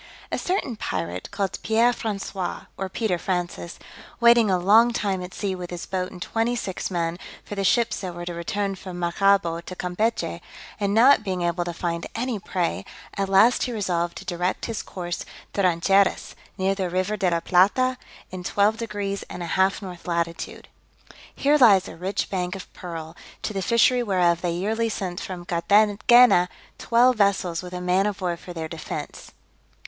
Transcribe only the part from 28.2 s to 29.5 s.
for their defence.